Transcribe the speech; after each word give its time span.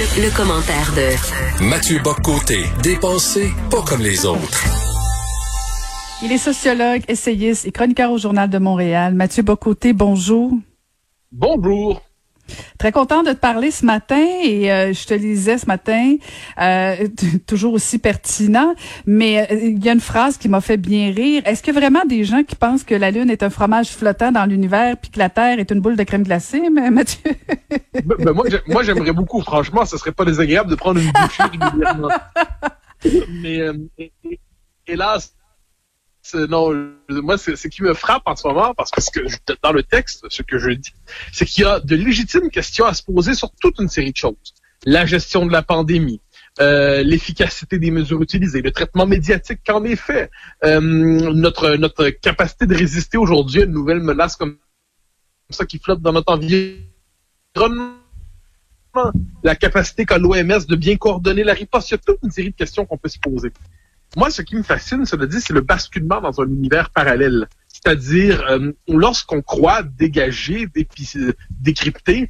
Le, 0.00 0.34
commentaire 0.34 0.94
de 0.96 1.62
Mathieu 1.68 1.98
Boccoté, 2.02 2.64
dépensé 2.82 3.50
pas 3.70 3.82
comme 3.82 4.00
les 4.00 4.24
autres. 4.24 4.64
Il 6.22 6.32
est 6.32 6.38
sociologue, 6.38 7.02
essayiste 7.06 7.66
et 7.66 7.70
chroniqueur 7.70 8.10
au 8.10 8.16
Journal 8.16 8.48
de 8.48 8.56
Montréal. 8.56 9.12
Mathieu 9.12 9.42
Bocoté, 9.42 9.92
bonjour. 9.92 10.52
Bonjour. 11.30 12.00
Très 12.78 12.92
content 12.92 13.22
de 13.22 13.30
te 13.30 13.36
parler 13.36 13.70
ce 13.70 13.84
matin 13.84 14.26
et 14.42 14.72
euh, 14.72 14.92
je 14.92 15.06
te 15.06 15.14
lisais 15.14 15.58
ce 15.58 15.66
matin, 15.66 16.16
euh, 16.60 17.08
toujours 17.46 17.74
aussi 17.74 17.98
pertinent, 17.98 18.74
mais 19.06 19.46
euh, 19.50 19.54
il 19.54 19.84
y 19.84 19.88
a 19.88 19.92
une 19.92 20.00
phrase 20.00 20.36
qui 20.36 20.48
m'a 20.48 20.60
fait 20.60 20.76
bien 20.76 21.12
rire. 21.12 21.42
Est-ce 21.44 21.62
que 21.62 21.70
vraiment 21.70 22.04
des 22.06 22.24
gens 22.24 22.42
qui 22.42 22.56
pensent 22.56 22.84
que 22.84 22.94
la 22.94 23.10
Lune 23.10 23.30
est 23.30 23.42
un 23.42 23.50
fromage 23.50 23.88
flottant 23.88 24.32
dans 24.32 24.46
l'univers 24.46 24.96
puis 24.96 25.10
que 25.10 25.18
la 25.18 25.28
Terre 25.28 25.58
est 25.58 25.70
une 25.70 25.80
boule 25.80 25.96
de 25.96 26.04
crème 26.04 26.22
glacée, 26.22 26.62
Mathieu? 26.70 27.30
ben, 28.04 28.16
ben, 28.18 28.32
moi, 28.66 28.82
j'aimerais 28.82 29.12
beaucoup, 29.12 29.40
franchement, 29.40 29.84
ce 29.84 29.96
serait 29.96 30.12
pas 30.12 30.24
désagréable 30.24 30.70
de 30.70 30.76
prendre 30.76 31.00
une 31.00 31.10
bouchée 31.10 31.42
régulièrement. 31.42 32.08
mais 33.42 33.60
hélas, 34.86 35.34
non, 36.34 36.72
moi, 37.08 37.38
c'est 37.38 37.56
ce 37.56 37.68
qui 37.68 37.82
me 37.82 37.94
frappe 37.94 38.22
en 38.26 38.36
ce 38.36 38.46
moment, 38.46 38.74
parce 38.74 38.90
que, 38.90 39.20
dans 39.62 39.72
le 39.72 39.82
texte, 39.82 40.26
ce 40.28 40.42
que 40.42 40.58
je 40.58 40.70
dis, 40.70 40.94
c'est 41.32 41.44
qu'il 41.44 41.64
y 41.64 41.66
a 41.66 41.80
de 41.80 41.96
légitimes 41.96 42.50
questions 42.50 42.84
à 42.84 42.94
se 42.94 43.02
poser 43.02 43.34
sur 43.34 43.50
toute 43.60 43.78
une 43.78 43.88
série 43.88 44.12
de 44.12 44.16
choses. 44.16 44.54
La 44.84 45.06
gestion 45.06 45.46
de 45.46 45.52
la 45.52 45.62
pandémie, 45.62 46.20
euh, 46.60 47.02
l'efficacité 47.02 47.78
des 47.78 47.90
mesures 47.90 48.20
utilisées, 48.22 48.60
le 48.60 48.70
traitement 48.70 49.06
médiatique 49.06 49.60
qu'en 49.66 49.84
est 49.84 49.96
fait, 49.96 50.30
euh, 50.64 50.80
notre, 50.80 51.76
notre 51.76 52.08
capacité 52.08 52.66
de 52.66 52.74
résister 52.74 53.18
aujourd'hui 53.18 53.62
à 53.62 53.64
une 53.64 53.72
nouvelle 53.72 54.00
menace 54.00 54.36
comme 54.36 54.56
ça 55.50 55.64
qui 55.64 55.78
flotte 55.78 56.00
dans 56.00 56.12
notre 56.12 56.32
environnement, 56.32 57.94
la 59.42 59.54
capacité 59.54 60.04
qu'a 60.04 60.18
l'OMS 60.18 60.66
de 60.68 60.76
bien 60.76 60.96
coordonner 60.96 61.44
la 61.44 61.54
riposte. 61.54 61.90
Il 61.90 61.92
y 61.92 61.94
a 61.94 61.98
toute 61.98 62.18
une 62.22 62.30
série 62.30 62.50
de 62.50 62.56
questions 62.56 62.84
qu'on 62.84 62.98
peut 62.98 63.08
se 63.08 63.18
poser. 63.18 63.52
Moi, 64.16 64.30
ce 64.30 64.42
qui 64.42 64.56
me 64.56 64.62
fascine, 64.62 65.04
cela 65.06 65.26
dit, 65.26 65.40
c'est 65.40 65.52
le 65.52 65.60
basculement 65.60 66.20
dans 66.20 66.40
un 66.40 66.46
univers 66.46 66.90
parallèle. 66.90 67.48
C'est-à-dire, 67.68 68.44
euh, 68.50 68.72
lorsqu'on 68.88 69.40
croit 69.40 69.82
dégager, 69.82 70.66
décrypter 71.50 72.28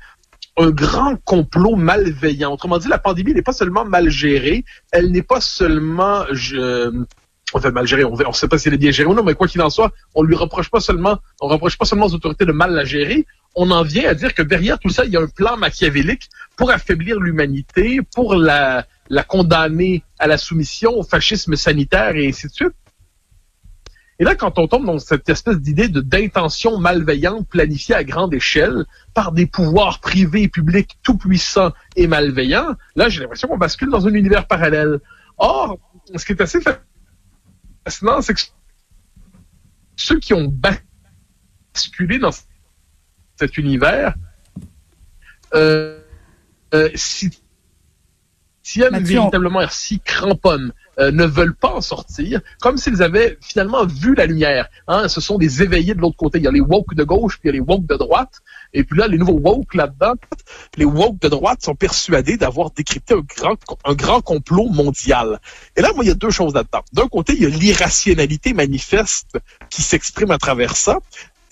un 0.57 0.71
grand 0.71 1.17
complot 1.25 1.77
malveillant. 1.77 2.53
Autrement 2.53 2.79
dit, 2.79 2.89
la 2.89 2.99
pandémie 2.99 3.33
n'est 3.33 3.43
pas 3.43 3.53
seulement 3.53 3.85
mal 3.85 4.11
gérée, 4.11 4.65
elle 4.93 5.11
n'est 5.11 5.23
pas 5.23 5.41
seulement... 5.41 6.25
Je, 6.33 7.05
on 7.53 7.61
fait 7.61 7.73
mal 7.73 7.87
gérer, 7.87 8.05
on 8.05 8.17
ne 8.17 8.33
sait 8.33 8.47
pas 8.47 8.59
si 8.59 8.69
elle 8.69 8.75
est 8.75 8.79
bien 8.79 8.91
gérée 8.91 9.09
ou 9.09 9.15
non, 9.15 9.25
mais 9.25 9.35
quoi 9.35 9.49
qu'il 9.49 9.61
en 9.63 9.71
soit, 9.71 9.93
on 10.15 10.23
lui 10.23 10.37
reproche 10.37 10.71
pas 10.71 10.81
seulement, 10.81 11.19
on 11.41 11.49
reproche 11.49 11.77
pas 11.77 11.85
seulement 11.85 12.07
aux 12.07 12.15
autorités 12.15 12.45
de 12.45 12.53
mal 12.53 12.73
la 12.73 12.85
gérer, 12.85 13.27
on 13.57 13.71
en 13.71 13.83
vient 13.83 14.09
à 14.09 14.15
dire 14.15 14.35
que 14.35 14.43
derrière 14.43 14.79
tout 14.79 14.91
ça, 14.91 15.05
il 15.05 15.13
y 15.13 15.17
a 15.17 15.21
un 15.21 15.27
plan 15.27 15.57
machiavélique 15.57 16.29
pour 16.57 16.71
affaiblir 16.71 17.19
l'humanité, 17.19 18.01
pour 18.15 18.37
la, 18.37 18.87
la 19.11 19.25
condamner 19.25 20.05
à 20.19 20.27
la 20.27 20.39
soumission 20.39 20.93
au 20.93 21.03
fascisme 21.03 21.57
sanitaire 21.57 22.17
et 22.17 22.29
ainsi 22.29 22.47
de 22.47 22.53
suite. 22.53 22.75
Et 24.21 24.25
là, 24.25 24.35
quand 24.35 24.59
on 24.59 24.69
tombe 24.69 24.85
dans 24.85 24.99
cette 24.99 25.29
espèce 25.29 25.59
d'idée 25.59 25.89
d'intention 25.89 26.79
malveillante 26.79 27.49
planifiée 27.49 27.95
à 27.95 28.05
grande 28.05 28.35
échelle 28.35 28.85
par 29.15 29.33
des 29.33 29.47
pouvoirs 29.47 29.99
privés 30.01 30.43
et 30.43 30.49
publics 30.49 30.99
tout 31.03 31.17
puissants 31.17 31.73
et 31.97 32.07
malveillants, 32.07 32.77
là, 32.97 33.09
j'ai 33.09 33.21
l'impression 33.21 33.49
qu'on 33.49 33.59
bascule 33.59 33.89
dans 33.89 34.07
un 34.07 34.13
univers 34.13 34.47
parallèle. 34.47 35.01
Or, 35.39 35.79
ce 36.15 36.25
qui 36.25 36.33
est 36.33 36.41
assez 36.43 36.61
fascinant, 36.61 38.21
c'est 38.21 38.35
que 38.35 38.41
ceux 39.97 40.21
qui 40.21 40.35
ont 40.35 40.53
basculé 41.75 42.19
dans 42.19 42.31
cet 43.37 43.57
univers, 43.57 44.15
euh, 45.55 45.99
euh, 46.75 46.91
tiennent 48.63 48.99
véritablement 48.99 49.67
si 49.71 50.01
cramponne, 50.01 50.73
euh, 50.99 51.11
ne 51.11 51.25
veulent 51.25 51.55
pas 51.55 51.73
en 51.73 51.81
sortir, 51.81 52.41
comme 52.61 52.77
s'ils 52.77 53.03
avaient 53.03 53.39
finalement 53.41 53.87
vu 53.87 54.15
la 54.15 54.27
lumière. 54.27 54.69
Hein. 54.87 55.09
Ce 55.09 55.21
sont 55.21 55.39
des 55.39 55.63
éveillés 55.63 55.95
de 55.95 56.01
l'autre 56.01 56.17
côté. 56.17 56.39
Il 56.39 56.45
y 56.45 56.49
a 56.49 56.51
les 56.51 56.61
woke 56.61 56.95
de 56.95 57.05
gauche, 57.05 57.39
puis 57.39 57.49
il 57.49 57.55
y 57.55 57.57
a 57.57 57.61
les 57.61 57.61
woke 57.61 57.87
de 57.87 57.97
droite. 57.97 58.41
Et 58.75 58.85
puis 58.85 58.99
là, 58.99 59.09
les 59.09 59.17
nouveaux 59.17 59.39
woke 59.39 59.75
là-dedans, 59.75 60.15
les 60.77 60.85
woke 60.85 61.19
de 61.21 61.29
droite 61.29 61.63
sont 61.63 61.75
persuadés 61.75 62.37
d'avoir 62.37 62.71
décrypté 62.71 63.15
un 63.15 63.25
grand, 63.37 63.57
un 63.85 63.95
grand 63.95 64.21
complot 64.21 64.69
mondial. 64.69 65.41
Et 65.77 65.81
là, 65.81 65.91
moi, 65.95 66.05
il 66.05 66.09
y 66.09 66.13
a 66.13 66.15
deux 66.15 66.31
choses 66.31 66.55
là-dedans. 66.55 66.83
D'un 66.93 67.09
côté, 67.09 67.33
il 67.33 67.43
y 67.43 67.47
a 67.47 67.49
l'irrationalité 67.49 68.53
manifeste 68.53 69.39
qui 69.71 69.83
s'exprime 69.83 70.31
à 70.31 70.39
travers 70.39 70.77
ça 70.77 70.99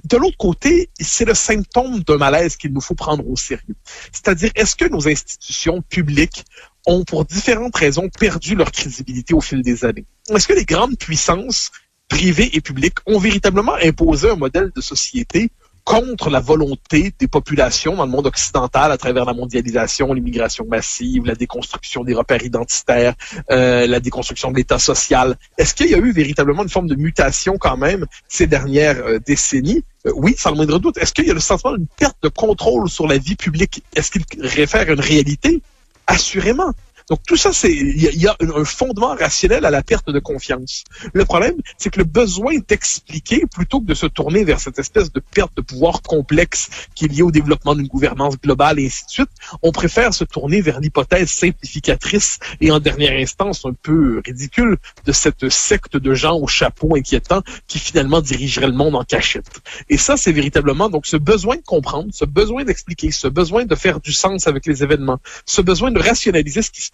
de 0.05 0.17
l'autre 0.17 0.37
côté, 0.37 0.91
c'est 1.01 1.25
le 1.25 1.35
symptôme 1.35 2.01
d'un 2.01 2.19
malaise 2.19 2.57
qu'il 2.57 2.73
nous 2.73 2.81
faut 2.81 2.95
prendre 2.95 3.29
au 3.29 3.37
sérieux. 3.37 3.75
C'est-à-dire, 4.13 4.51
est-ce 4.55 4.77
que 4.77 4.85
nos 4.85 5.09
institutions 5.09 5.83
publiques 5.83 6.45
ont, 6.89 7.05
pour 7.05 7.25
différentes 7.25 7.77
raisons, 7.77 8.09
perdu 8.09 8.57
leur 8.57 8.73
crédibilité 8.73 9.35
au 9.35 9.41
fil 9.41 9.63
des 9.63 9.85
années? 9.85 10.07
Est-ce 10.35 10.49
que 10.49 10.55
les 10.55 10.65
grandes 10.65 10.99
puissances 10.99 11.71
privées 12.09 12.51
et 12.55 12.61
publiques 12.61 12.99
ont 13.07 13.19
véritablement 13.19 13.75
imposé 13.83 14.31
un 14.31 14.37
modèle 14.37 14.73
de 14.75 14.81
société 14.81 15.51
contre 15.85 16.29
la 16.29 16.41
volonté 16.41 17.15
des 17.19 17.29
populations 17.29 17.97
dans 17.97 18.05
le 18.05 18.11
monde 18.11 18.27
occidental 18.27 18.93
à 18.93 18.99
travers 18.99 19.25
la 19.25 19.33
mondialisation, 19.33 20.13
l'immigration 20.13 20.67
massive, 20.69 21.25
la 21.25 21.35
déconstruction 21.35 22.05
des 22.05 22.13
repères 22.13 22.45
identitaires, 22.45 23.15
euh, 23.51 23.87
la 23.87 23.99
déconstruction 23.99 24.51
de 24.51 24.57
l'État 24.57 24.79
social? 24.79 25.37
Est-ce 25.57 25.75
qu'il 25.75 25.89
y 25.89 25.95
a 25.95 25.99
eu 25.99 26.13
véritablement 26.13 26.63
une 26.63 26.69
forme 26.69 26.89
de 26.89 26.95
mutation 26.95 27.57
quand 27.59 27.79
même 27.79 28.05
ces 28.29 28.47
dernières 28.47 28.99
euh, 28.99 29.19
décennies? 29.19 29.83
Euh, 30.07 30.13
oui, 30.15 30.35
sans 30.37 30.51
le 30.51 30.57
moindre 30.57 30.79
doute. 30.79 30.99
Est-ce 30.99 31.15
qu'il 31.15 31.27
y 31.27 31.31
a 31.31 31.35
le 31.35 31.41
sentiment 31.41 31.73
d'une 31.73 31.87
perte 31.99 32.19
de 32.23 32.29
contrôle 32.29 32.91
sur 32.91 33.07
la 33.07 33.17
vie 33.17 33.37
publique? 33.37 33.83
Est-ce 33.97 34.11
qu'il 34.11 34.47
réfère 34.47 34.91
à 34.91 34.93
une 34.93 35.01
réalité? 35.01 35.63
Assurément. 36.09 36.73
Donc 37.11 37.21
tout 37.27 37.37
ça, 37.37 37.53
c'est 37.53 37.73
il 37.73 38.03
y, 38.03 38.27
a, 38.27 38.37
un 38.41 38.65
fondement 38.65 39.15
rationnel 39.15 39.65
à 39.65 39.71
la 39.71 39.83
perte 39.83 40.11
de 40.11 40.19
confiance. 40.19 40.85
Le 41.15 41.25
problème, 41.25 41.55
c'est 41.79 41.89
que 41.91 41.99
le 41.99 42.05
besoin 42.05 42.53
d'expliquer, 42.67 43.45
plutôt 43.51 43.81
que 43.81 43.87
de 43.87 43.95
se 43.95 44.07
tourner 44.07 44.45
vers 44.45 44.61
cette 44.61 44.79
espèce 44.79 45.11
de 45.11 45.21
perte 45.21 45.57
de 45.57 45.63
pouvoir 45.63 46.03
complexe 46.03 46.69
qui 46.95 47.07
est 47.07 47.09
liée 47.09 47.23
au 47.23 47.31
développement 47.31 47.75
d'une 47.75 47.87
gouvernance 47.87 48.37
globale 48.39 48.79
et 48.79 48.87
ainsi 48.87 49.07
de 49.07 49.11
suite, 49.11 49.31
on 49.63 49.73
préfère 49.73 50.13
se 50.13 50.25
tourner 50.25 50.61
vers 50.61 50.81
l'hypothèse 50.81 51.31
simplificatrice 51.31 52.39
et 52.61 52.71
en 52.71 52.79
dernière 52.79 53.19
instance 53.19 53.65
un 53.65 53.73
peu 53.73 54.21
ridicule 54.27 54.77
de 55.07 55.13
cette 55.13 55.49
secte 55.49 55.97
de 55.97 56.13
gens 56.13 56.37
au 56.37 56.47
chapeau 56.47 56.95
inquiétant 56.95 57.43
qui 57.67 57.79
finalement 57.79 58.21
dirigerait 58.21 58.67
le 58.67 58.75
monde 58.75 58.97
en 58.97 59.05
cachette. 59.05 59.61
Et 59.89 59.97
ça, 59.97 60.19
c'est 60.19 60.33
véritablement 60.33 60.91
donc 60.91 61.07
ce 61.07 61.17
besoin 61.17 61.57
de 61.57 61.63
comprendre, 61.63 62.11
ce 62.13 62.27
besoin 62.27 62.65
d'expliquer, 62.65 63.13
ce 63.13 63.29
besoin 63.29 63.65
de 63.65 63.75
faire 63.75 64.01
du 64.01 64.13
sens 64.13 64.47
avec 64.47 64.67
les 64.67 64.83
événements, 64.83 65.19
ce 65.47 65.63
besoin 65.63 65.91
de 65.91 66.01
rationaliser 66.01 66.61
ce 66.61 66.71
qui 66.71 66.83
se 66.83 66.91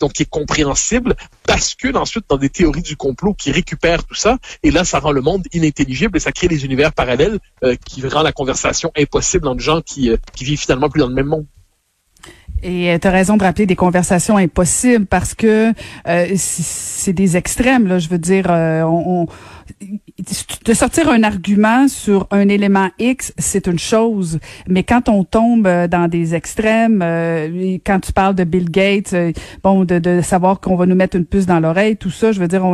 donc 0.00 0.12
qui 0.12 0.22
est 0.22 0.30
compréhensible, 0.30 1.14
bascule 1.46 1.96
ensuite 1.96 2.24
dans 2.28 2.36
des 2.36 2.48
théories 2.48 2.82
du 2.82 2.96
complot 2.96 3.34
qui 3.34 3.50
récupèrent 3.50 4.04
tout 4.04 4.14
ça, 4.14 4.38
et 4.62 4.70
là, 4.70 4.84
ça 4.84 4.98
rend 4.98 5.12
le 5.12 5.20
monde 5.20 5.44
inintelligible 5.52 6.16
et 6.16 6.20
ça 6.20 6.32
crée 6.32 6.48
des 6.48 6.64
univers 6.64 6.92
parallèles 6.92 7.38
euh, 7.64 7.76
qui 7.84 8.06
rend 8.06 8.22
la 8.22 8.32
conversation 8.32 8.90
impossible 8.96 9.48
entre 9.48 9.60
gens 9.60 9.80
qui, 9.80 10.10
euh, 10.10 10.16
qui 10.34 10.44
vivent 10.44 10.60
finalement 10.60 10.88
plus 10.88 11.00
dans 11.00 11.08
le 11.08 11.14
même 11.14 11.26
monde. 11.26 11.46
Et 12.62 12.90
euh, 12.90 12.98
tu 12.98 13.06
as 13.06 13.10
raison 13.10 13.36
de 13.36 13.42
rappeler 13.42 13.66
des 13.66 13.76
conversations 13.76 14.38
impossibles 14.38 15.06
parce 15.06 15.34
que 15.34 15.72
c'est 16.36 17.12
des 17.12 17.36
extrêmes. 17.36 17.86
Là, 17.86 17.98
je 17.98 18.08
veux 18.08 18.18
dire, 18.18 18.46
on, 18.48 19.26
de 20.64 20.74
sortir 20.74 21.08
un 21.08 21.22
argument 21.22 21.88
sur 21.88 22.26
un 22.30 22.48
élément 22.48 22.88
X, 22.98 23.32
c'est 23.38 23.66
une 23.66 23.78
chose, 23.78 24.38
mais 24.66 24.82
quand 24.82 25.08
on 25.08 25.24
tombe 25.24 25.66
euh, 25.66 25.86
dans 25.86 26.08
des 26.08 26.34
extrêmes, 26.34 27.00
euh, 27.02 27.78
quand 27.84 28.00
tu 28.00 28.12
parles 28.12 28.34
de 28.34 28.44
Bill 28.44 28.70
Gates, 28.70 29.12
euh, 29.12 29.32
bon, 29.62 29.84
de, 29.84 29.98
de 29.98 30.20
savoir 30.22 30.60
qu'on 30.60 30.76
va 30.76 30.86
nous 30.86 30.94
mettre 30.94 31.16
une 31.16 31.24
puce 31.24 31.46
dans 31.46 31.60
l'oreille, 31.60 31.96
tout 31.96 32.10
ça, 32.10 32.32
je 32.32 32.40
veux 32.40 32.48
dire, 32.48 32.64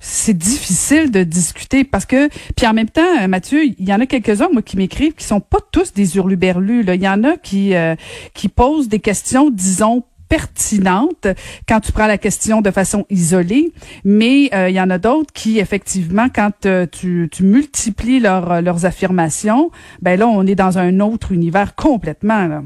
c'est 0.00 0.36
difficile 0.36 1.10
de 1.10 1.22
discuter 1.22 1.84
parce 1.84 2.06
que, 2.06 2.28
puis 2.56 2.66
en 2.66 2.72
même 2.72 2.88
temps, 2.88 3.28
Mathieu, 3.28 3.64
il 3.64 3.88
y 3.88 3.92
en 3.92 4.00
a 4.00 4.06
quelques-uns 4.06 4.48
moi 4.52 4.62
qui 4.62 4.76
m'écrivent 4.76 5.14
qui 5.14 5.24
sont 5.24 5.40
pas 5.40 5.58
tous 5.70 5.92
des 5.92 6.16
hurluberlus. 6.16 6.82
Là, 6.82 6.94
il 6.94 7.02
y 7.02 7.08
en 7.08 7.24
a 7.24 7.36
qui 7.36 7.74
qui 8.32 8.48
posent 8.48 8.88
des 8.88 9.00
questions, 9.00 9.50
disons 9.50 10.04
pertinente 10.28 11.26
quand 11.68 11.80
tu 11.80 11.92
prends 11.92 12.06
la 12.06 12.18
question 12.18 12.60
de 12.60 12.70
façon 12.70 13.06
isolée, 13.10 13.72
mais 14.04 14.50
euh, 14.54 14.68
il 14.68 14.74
y 14.74 14.80
en 14.80 14.90
a 14.90 14.98
d'autres 14.98 15.32
qui, 15.32 15.58
effectivement, 15.58 16.28
quand 16.28 16.66
euh, 16.66 16.86
tu, 16.86 17.28
multiplies 17.40 18.20
leur, 18.20 18.62
leurs 18.62 18.84
affirmations, 18.84 19.70
ben 20.02 20.18
là, 20.18 20.26
on 20.26 20.46
est 20.46 20.54
dans 20.54 20.78
un 20.78 21.00
autre 21.00 21.32
univers 21.32 21.74
complètement. 21.74 22.46
Là. 22.46 22.62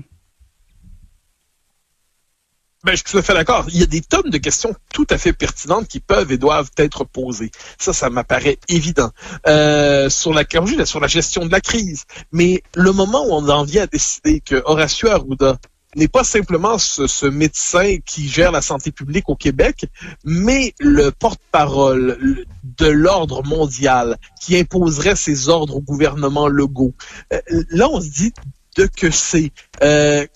Ben, 2.85 2.93
je 2.93 2.99
suis 2.99 3.05
tout 3.05 3.19
à 3.19 3.23
fait 3.23 3.35
d'accord. 3.35 3.67
Il 3.69 3.81
y 3.81 3.83
a 3.83 3.87
des 3.87 4.01
tonnes 4.01 4.31
de 4.31 4.39
questions 4.39 4.75
tout 4.95 5.07
à 5.11 5.19
fait 5.19 5.33
pertinentes 5.33 5.89
qui 5.89 5.99
peuvent 5.99 6.31
et 6.31 6.39
doivent 6.39 6.71
être 6.79 7.05
posées. 7.05 7.51
Ça, 7.79 7.93
ça 7.93 8.09
m'apparaît 8.09 8.59
évident. 8.69 9.11
Euh, 9.49 10.09
sur 10.09 10.33
la 10.33 10.45
sur 10.85 11.01
la 11.01 11.09
gestion 11.09 11.45
de 11.45 11.51
la 11.51 11.61
crise. 11.61 12.05
Mais 12.31 12.63
le 12.75 12.93
moment 12.93 13.27
où 13.27 13.33
on 13.33 13.49
en 13.49 13.65
vient 13.65 13.83
à 13.83 13.87
décider 13.89 14.41
que 14.41 14.63
Horacio 14.65 15.09
Arruda 15.09 15.59
n'est 15.97 16.09
pas 16.09 16.25
simplement 16.25 16.79
ce, 16.79 17.27
médecin 17.27 17.97
qui 18.05 18.29
gère 18.29 18.53
la 18.53 18.63
santé 18.63 18.93
publique 18.93 19.29
au 19.29 19.37
Québec, 19.37 19.87
mais 20.25 20.75
le 20.79 21.11
porte-parole 21.11 22.45
de 22.79 22.87
l'ordre 22.87 23.43
mondial 23.45 24.19
qui 24.41 24.57
imposerait 24.57 25.17
ses 25.17 25.49
ordres 25.49 25.77
au 25.77 25.81
gouvernement 25.81 26.49
Legault. 26.49 26.95
Euh, 27.33 27.41
là, 27.71 27.89
on 27.91 28.01
se 28.01 28.09
dit, 28.09 28.33
de 28.77 28.87
que 28.87 29.11
c'est. 29.11 29.51
Euh, 29.83 30.27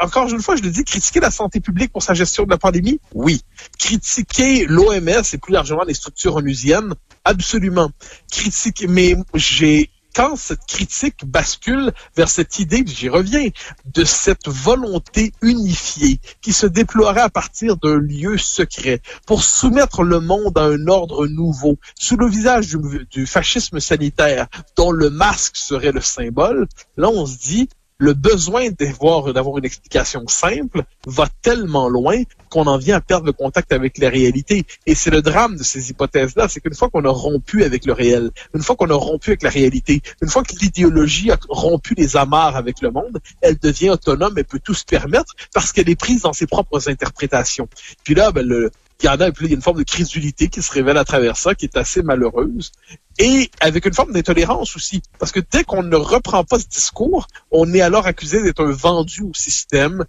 encore 0.00 0.28
une 0.28 0.40
fois, 0.40 0.56
je 0.56 0.62
le 0.62 0.70
dis, 0.70 0.84
critiquer 0.84 1.20
la 1.20 1.30
santé 1.30 1.60
publique 1.60 1.92
pour 1.92 2.02
sa 2.02 2.14
gestion 2.14 2.44
de 2.44 2.50
la 2.50 2.58
pandémie, 2.58 3.00
oui. 3.14 3.42
Critiquer 3.78 4.66
l'OMS 4.66 5.22
et 5.32 5.38
plus 5.38 5.52
largement 5.52 5.84
les 5.84 5.94
structures 5.94 6.36
onusiennes, 6.36 6.94
absolument. 7.24 7.90
Critiquer, 8.30 8.86
mais 8.86 9.16
j'ai 9.34 9.90
quand 10.14 10.36
cette 10.36 10.66
critique 10.66 11.24
bascule 11.24 11.92
vers 12.16 12.28
cette 12.28 12.58
idée, 12.58 12.84
j'y 12.86 13.08
reviens, 13.08 13.48
de 13.86 14.04
cette 14.04 14.48
volonté 14.48 15.32
unifiée 15.42 16.20
qui 16.40 16.52
se 16.52 16.66
déploierait 16.66 17.20
à 17.20 17.30
partir 17.30 17.76
d'un 17.76 17.98
lieu 17.98 18.38
secret 18.38 19.00
pour 19.26 19.44
soumettre 19.44 20.02
le 20.02 20.20
monde 20.20 20.56
à 20.58 20.62
un 20.62 20.86
ordre 20.86 21.26
nouveau, 21.26 21.78
sous 21.98 22.16
le 22.16 22.28
visage 22.28 22.68
du, 22.68 23.06
du 23.10 23.26
fascisme 23.26 23.80
sanitaire 23.80 24.48
dont 24.76 24.92
le 24.92 25.10
masque 25.10 25.56
serait 25.56 25.92
le 25.92 26.00
symbole, 26.00 26.66
là 26.96 27.08
on 27.08 27.26
se 27.26 27.38
dit, 27.38 27.68
le 28.00 28.14
besoin 28.14 28.70
d'avoir 28.70 29.32
d'avoir 29.32 29.58
une 29.58 29.64
explication 29.64 30.26
simple 30.26 30.82
va 31.06 31.28
tellement 31.42 31.88
loin 31.88 32.22
qu'on 32.48 32.66
en 32.66 32.78
vient 32.78 32.96
à 32.96 33.00
perdre 33.00 33.26
le 33.26 33.32
contact 33.32 33.72
avec 33.72 33.98
la 33.98 34.08
réalité. 34.08 34.64
Et 34.86 34.94
c'est 34.94 35.10
le 35.10 35.20
drame 35.20 35.56
de 35.56 35.62
ces 35.62 35.90
hypothèses-là, 35.90 36.48
c'est 36.48 36.60
qu'une 36.60 36.74
fois 36.74 36.88
qu'on 36.88 37.04
a 37.04 37.10
rompu 37.10 37.62
avec 37.62 37.84
le 37.84 37.92
réel, 37.92 38.30
une 38.54 38.62
fois 38.62 38.74
qu'on 38.74 38.88
a 38.90 38.94
rompu 38.94 39.30
avec 39.30 39.42
la 39.42 39.50
réalité, 39.50 40.02
une 40.22 40.28
fois 40.28 40.42
que 40.42 40.54
l'idéologie 40.60 41.30
a 41.30 41.38
rompu 41.50 41.94
les 41.94 42.16
amarres 42.16 42.56
avec 42.56 42.80
le 42.80 42.90
monde, 42.90 43.20
elle 43.42 43.58
devient 43.58 43.90
autonome, 43.90 44.32
elle 44.36 44.46
peut 44.46 44.60
tout 44.64 44.74
se 44.74 44.84
permettre 44.84 45.34
parce 45.52 45.70
qu'elle 45.70 45.90
est 45.90 46.00
prise 46.00 46.22
dans 46.22 46.32
ses 46.32 46.46
propres 46.46 46.88
interprétations. 46.88 47.68
Puis 48.02 48.14
là, 48.14 48.32
ben, 48.32 48.46
le, 48.46 48.70
il 49.02 49.06
y 49.06 49.08
en 49.08 49.20
a, 49.20 49.32
puis 49.32 49.46
il 49.46 49.50
y 49.50 49.54
a 49.54 49.56
une 49.56 49.62
forme 49.62 49.78
de 49.78 49.82
crédulité 49.82 50.48
qui 50.48 50.62
se 50.62 50.70
révèle 50.72 50.98
à 50.98 51.04
travers 51.04 51.36
ça, 51.36 51.54
qui 51.54 51.64
est 51.64 51.76
assez 51.76 52.02
malheureuse, 52.02 52.72
et 53.18 53.50
avec 53.60 53.86
une 53.86 53.94
forme 53.94 54.12
d'intolérance 54.12 54.76
aussi, 54.76 55.02
parce 55.18 55.32
que 55.32 55.40
dès 55.40 55.64
qu'on 55.64 55.82
ne 55.82 55.96
reprend 55.96 56.44
pas 56.44 56.58
ce 56.58 56.66
discours, 56.66 57.26
on 57.50 57.72
est 57.72 57.80
alors 57.80 58.06
accusé 58.06 58.42
d'être 58.42 58.62
un 58.62 58.72
vendu 58.72 59.22
au 59.22 59.32
système, 59.34 60.04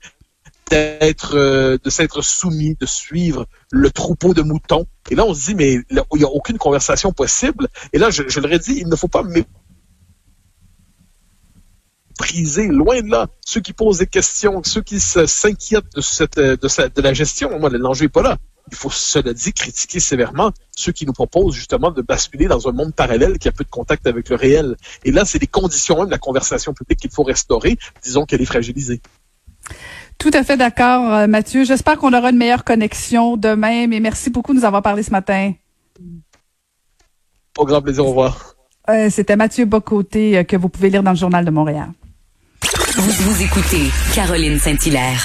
d'être, 0.70 1.36
euh, 1.36 1.78
de 1.84 1.90
s'être 1.90 2.22
soumis, 2.22 2.76
de 2.80 2.86
suivre 2.86 3.48
le 3.72 3.92
troupeau 3.92 4.34
de 4.34 4.42
moutons. 4.42 4.88
Et 5.10 5.16
là, 5.16 5.26
on 5.26 5.34
se 5.34 5.48
dit, 5.48 5.56
mais 5.56 5.74
il 5.74 6.04
n'y 6.14 6.24
a 6.24 6.30
aucune 6.30 6.58
conversation 6.58 7.12
possible. 7.12 7.68
Et 7.92 7.98
là, 7.98 8.10
je, 8.10 8.24
je 8.28 8.40
le 8.40 8.48
redis, 8.50 8.78
il 8.78 8.88
ne 8.88 8.96
faut 8.96 9.10
pas 9.10 9.24
mépriser, 12.20 12.68
loin 12.68 13.02
de 13.02 13.10
là, 13.10 13.28
ceux 13.46 13.60
qui 13.60 13.74
posent 13.74 13.98
des 13.98 14.08
questions, 14.08 14.64
ceux 14.64 14.82
qui 14.82 15.00
s'inquiètent 15.02 15.94
de, 15.96 16.02
de, 16.56 16.88
de 16.96 17.02
la 17.02 17.14
gestion. 17.14 17.60
Moi, 17.60 17.70
l'enjeu 17.70 18.06
n'est 18.06 18.10
pas 18.10 18.22
là 18.22 18.38
il 18.70 18.78
faut 18.78 18.90
cela 18.90 19.34
dit 19.34 19.54
critiquer 19.54 20.00
sévèrement 20.00 20.52
ceux 20.76 20.92
qui 20.92 21.06
nous 21.06 21.14
proposent 21.14 21.56
justement 21.56 21.92
de 21.92 22.02
basculer 22.02 22.48
dans 22.48 22.68
un 22.68 22.72
monde 22.72 22.94
parallèle 22.94 23.38
qui 23.38 23.48
a 23.48 23.52
peu 23.52 23.64
de 23.64 23.70
contact 23.70 24.08
avec 24.08 24.30
le 24.30 24.36
réel. 24.36 24.76
Et 25.04 25.12
là, 25.12 25.26
c'est 25.26 25.40
les 25.40 25.48
conditions 25.48 25.98
même 25.98 26.08
de 26.08 26.12
la 26.12 26.18
conversation 26.18 26.74
publique 26.74 27.00
qu'il 27.00 27.12
faut 27.12 27.24
restaurer. 27.24 27.78
Disons 28.04 28.26
qu'elle 28.26 28.42
est 28.42 28.46
fragilisée. 28.46 29.02
Tout 30.18 30.32
à 30.34 30.44
fait 30.44 30.58
d'accord, 30.58 31.12
euh, 31.14 31.28
Mathieu. 31.28 31.66
J'espère 31.66 31.98
qu'on 31.98 32.14
aura 32.14 32.30
une 32.30 32.38
meilleure 32.38 32.64
connexion 32.64 33.38
demain, 33.38 33.88
mais 33.88 34.00
merci 34.00 34.30
beaucoup 34.30 34.54
de 34.54 34.60
nous 34.60 34.66
avoir 34.66 34.82
parlé 34.82 35.04
ce 35.04 35.12
matin. 35.12 35.54
Au 37.58 37.66
grand 37.66 37.82
plaisir, 37.82 38.06
au 38.06 38.10
revoir. 38.10 38.56
Euh, 38.90 39.10
C'était 39.10 39.36
Mathieu 39.36 39.66
Bocoté 39.66 40.38
euh, 40.38 40.44
que 40.44 40.56
vous 40.56 40.70
pouvez 40.70 40.90
lire 40.90 41.04
dans 41.04 41.12
le 41.12 41.18
Journal 41.18 41.44
de 41.44 41.52
Montréal. 41.52 41.90
Vous, 42.98 43.10
vous 43.10 43.42
écoutez 43.42 43.90
Caroline 44.14 44.60
Saint-Hilaire. 44.60 45.20